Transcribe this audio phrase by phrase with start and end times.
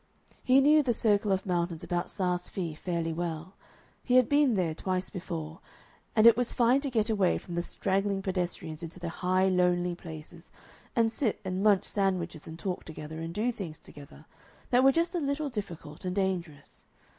[0.43, 3.53] He knew the circle of mountains about Saas Fee fairly well:
[4.03, 5.59] he had been there twice before,
[6.15, 9.93] and it was fine to get away from the straggling pedestrians into the high, lonely
[9.93, 10.49] places,
[10.95, 14.25] and sit and munch sandwiches and talk together and do things together
[14.71, 16.85] that were just a little difficult and dangerous.